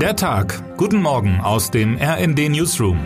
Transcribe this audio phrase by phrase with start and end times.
[0.00, 0.76] Der Tag.
[0.76, 2.98] Guten Morgen aus dem RND Newsroom.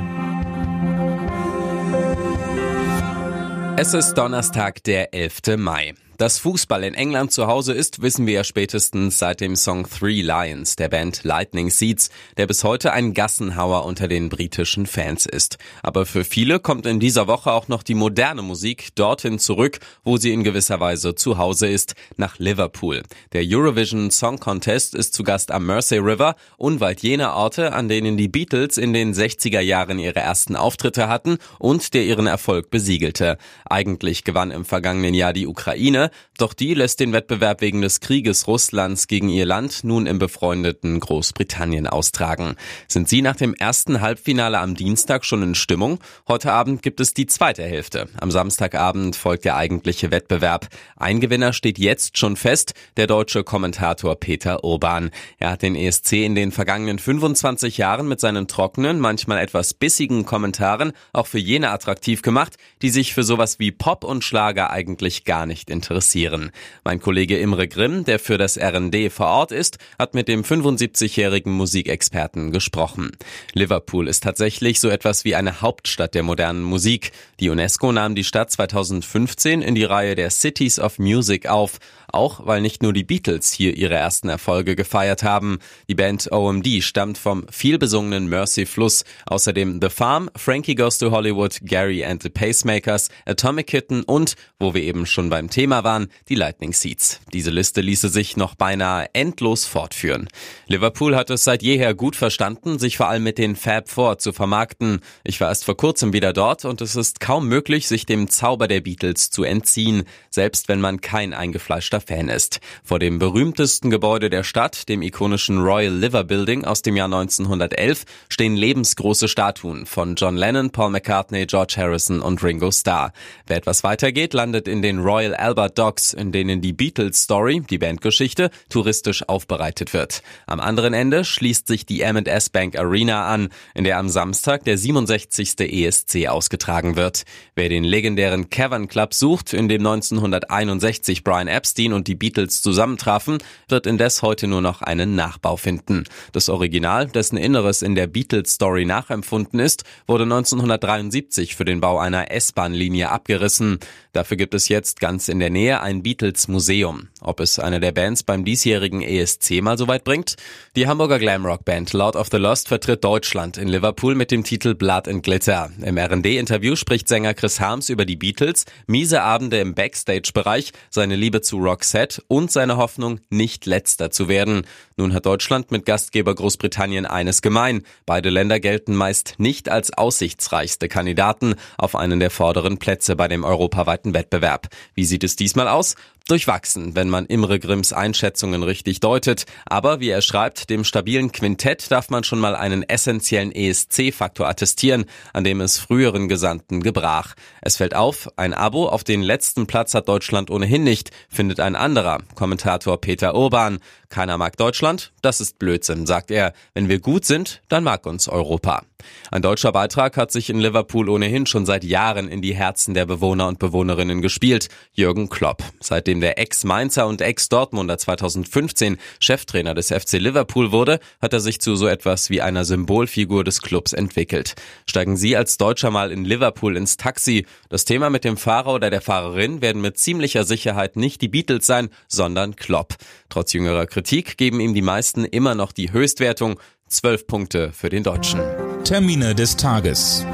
[3.76, 5.56] Es ist Donnerstag, der 11.
[5.56, 5.94] Mai.
[6.20, 10.20] Dass Fußball in England zu Hause ist, wissen wir ja spätestens seit dem Song Three
[10.20, 15.56] Lions der Band Lightning Seeds, der bis heute ein Gassenhauer unter den britischen Fans ist.
[15.82, 20.18] Aber für viele kommt in dieser Woche auch noch die moderne Musik dorthin zurück, wo
[20.18, 23.02] sie in gewisser Weise zu Hause ist, nach Liverpool.
[23.32, 28.18] Der Eurovision Song Contest ist zu Gast am Mersey River, unweit jener Orte, an denen
[28.18, 33.38] die Beatles in den 60er Jahren ihre ersten Auftritte hatten und der ihren Erfolg besiegelte.
[33.64, 36.09] Eigentlich gewann im vergangenen Jahr die Ukraine,
[36.40, 40.98] doch die lässt den Wettbewerb wegen des Krieges Russlands gegen ihr Land nun im befreundeten
[40.98, 42.56] Großbritannien austragen.
[42.88, 46.00] Sind Sie nach dem ersten Halbfinale am Dienstag schon in Stimmung?
[46.26, 48.08] Heute Abend gibt es die zweite Hälfte.
[48.18, 50.68] Am Samstagabend folgt der eigentliche Wettbewerb.
[50.96, 55.10] Ein Gewinner steht jetzt schon fest, der deutsche Kommentator Peter Urban.
[55.38, 60.24] Er hat den ESC in den vergangenen 25 Jahren mit seinen trockenen, manchmal etwas bissigen
[60.24, 65.24] Kommentaren auch für jene attraktiv gemacht, die sich für sowas wie Pop und Schlager eigentlich
[65.24, 66.50] gar nicht interessieren interessieren.
[66.82, 71.52] Mein Kollege Imre Grimm, der für das RND vor Ort ist, hat mit dem 75-jährigen
[71.52, 73.10] Musikexperten gesprochen.
[73.52, 77.12] Liverpool ist tatsächlich so etwas wie eine Hauptstadt der modernen Musik.
[77.38, 81.78] Die UNESCO nahm die Stadt 2015 in die Reihe der Cities of Music auf,
[82.12, 85.58] auch weil nicht nur die Beatles hier ihre ersten Erfolge gefeiert haben.
[85.88, 91.58] Die Band OMD stammt vom vielbesungenen Mercy Fluss, außerdem The Farm, Frankie Goes to Hollywood,
[91.62, 96.06] Gary and the Pacemakers, Atomic Kitten und, wo wir eben schon beim Thema waren, waren
[96.28, 97.18] die Lightning Seats.
[97.32, 100.28] Diese Liste ließe sich noch beinahe endlos fortführen.
[100.68, 104.32] Liverpool hat es seit jeher gut verstanden, sich vor allem mit den Fab Four zu
[104.32, 105.00] vermarkten.
[105.24, 108.68] Ich war erst vor kurzem wieder dort und es ist kaum möglich, sich dem Zauber
[108.68, 112.60] der Beatles zu entziehen, selbst wenn man kein eingefleischter Fan ist.
[112.84, 118.04] Vor dem berühmtesten Gebäude der Stadt, dem ikonischen Royal Liver Building aus dem Jahr 1911,
[118.28, 123.12] stehen lebensgroße Statuen von John Lennon, Paul McCartney, George Harrison und Ringo Starr.
[123.48, 127.62] Wer etwas weiter geht, landet in den Royal Albert Docs, in denen die Beatles Story,
[127.68, 130.22] die Bandgeschichte, touristisch aufbereitet wird.
[130.46, 134.76] Am anderen Ende schließt sich die M&S Bank Arena an, in der am Samstag der
[134.76, 135.60] 67.
[135.60, 137.24] ESC ausgetragen wird.
[137.54, 143.38] Wer den legendären Cavern Club sucht, in dem 1961 Brian Epstein und die Beatles zusammentrafen,
[143.68, 146.04] wird indes heute nur noch einen Nachbau finden.
[146.32, 151.98] Das Original, dessen Inneres in der Beatles Story nachempfunden ist, wurde 1973 für den Bau
[151.98, 153.78] einer S-Bahn-Linie abgerissen.
[154.12, 157.08] Dafür gibt es jetzt ganz in der Nähe Nähe ein Beatles-Museum.
[157.20, 160.36] Ob es eine der Bands beim diesjährigen ESC mal so weit bringt?
[160.76, 165.06] Die Hamburger Glamrock-Band Lord of the Lost vertritt Deutschland in Liverpool mit dem Titel Blood
[165.08, 165.70] and Glitter.
[165.82, 171.40] Im R&D-Interview spricht Sänger Chris Harms über die Beatles, miese Abende im Backstage-Bereich, seine Liebe
[171.42, 174.66] zu Roxette und seine Hoffnung, nicht letzter zu werden.
[174.96, 177.82] Nun hat Deutschland mit Gastgeber Großbritannien eines gemein.
[178.06, 183.44] Beide Länder gelten meist nicht als aussichtsreichste Kandidaten auf einen der vorderen Plätze bei dem
[183.44, 184.68] europaweiten Wettbewerb.
[184.94, 185.96] Wie sieht es diesmal aus?
[186.30, 189.46] Durchwachsen, wenn man Imre Grimms Einschätzungen richtig deutet.
[189.66, 195.06] Aber wie er schreibt, dem stabilen Quintett darf man schon mal einen essentiellen ESC-Faktor attestieren,
[195.32, 197.34] an dem es früheren Gesandten gebrach.
[197.62, 201.74] Es fällt auf, ein Abo auf den letzten Platz hat Deutschland ohnehin nicht, findet ein
[201.74, 203.80] anderer, Kommentator Peter Urban.
[204.08, 206.52] Keiner mag Deutschland, das ist Blödsinn, sagt er.
[206.74, 208.82] Wenn wir gut sind, dann mag uns Europa.
[209.30, 213.06] Ein deutscher Beitrag hat sich in Liverpool ohnehin schon seit Jahren in die Herzen der
[213.06, 214.68] Bewohner und Bewohnerinnen gespielt.
[214.92, 215.62] Jürgen Klopp.
[215.80, 221.76] Seitdem der Ex-Mainzer und Ex-Dortmunder 2015 Cheftrainer des FC Liverpool wurde, hat er sich zu
[221.76, 224.54] so etwas wie einer Symbolfigur des Clubs entwickelt.
[224.86, 227.46] Steigen Sie als Deutscher mal in Liverpool ins Taxi.
[227.68, 231.66] Das Thema mit dem Fahrer oder der Fahrerin werden mit ziemlicher Sicherheit nicht die Beatles
[231.66, 232.94] sein, sondern Klopp.
[233.28, 236.58] Trotz jüngerer Kritik geben ihm die meisten immer noch die Höchstwertung.
[236.90, 238.40] Zwölf Punkte für den Deutschen.
[238.82, 240.26] Termine des Tages.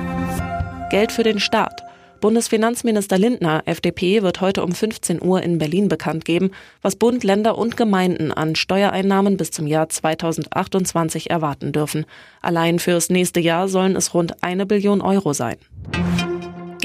[0.91, 1.83] Geld für den Staat.
[2.23, 7.59] Bundesfinanzminister Lindner, FDP, wird heute um 15 Uhr in Berlin bekannt geben, was Bund, Länder
[7.59, 12.07] und Gemeinden an Steuereinnahmen bis zum Jahr 2028 erwarten dürfen.
[12.41, 15.59] Allein fürs nächste Jahr sollen es rund eine Billion Euro sein.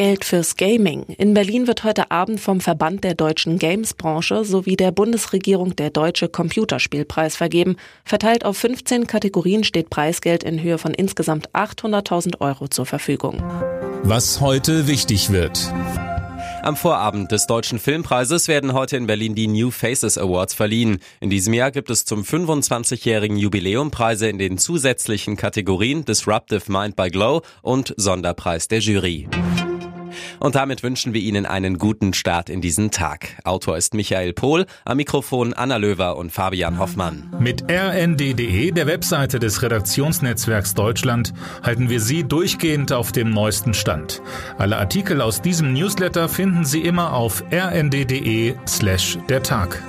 [0.02, 1.06] Geld fürs Gaming.
[1.20, 6.28] In Berlin wird heute Abend vom Verband der deutschen Games-Branche sowie der Bundesregierung der Deutsche
[6.28, 7.76] Computerspielpreis vergeben.
[8.04, 13.44] Verteilt auf 15 Kategorien steht Preisgeld in Höhe von insgesamt 800.000 Euro zur Verfügung.
[14.02, 15.72] Was heute wichtig wird.
[16.64, 20.98] Am Vorabend des Deutschen Filmpreises werden heute in Berlin die New Faces Awards verliehen.
[21.20, 26.96] In diesem Jahr gibt es zum 25-jährigen Jubiläum Preise in den zusätzlichen Kategorien Disruptive Mind
[26.96, 29.28] by Glow und Sonderpreis der Jury.
[30.40, 33.38] Und damit wünschen wir Ihnen einen guten Start in diesen Tag.
[33.44, 37.34] Autor ist Michael Pohl, am Mikrofon Anna Löwer und Fabian Hoffmann.
[37.40, 41.34] Mit rnd.de, der Webseite des Redaktionsnetzwerks Deutschland,
[41.64, 44.22] halten wir Sie durchgehend auf dem neuesten Stand.
[44.58, 49.82] Alle Artikel aus diesem Newsletter finden Sie immer auf rnd.de slash der Tag.